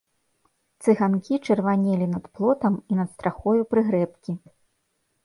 [0.85, 4.31] Цыганкі чырванелі над плотам і над страхою прыгрэбкі.